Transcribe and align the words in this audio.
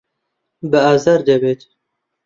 بە 0.69 0.79
ئازار 0.87 1.19
دەبێت. 1.29 1.61